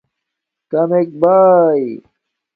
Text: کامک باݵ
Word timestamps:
کامک 0.71 1.07
باݵ 1.21 1.83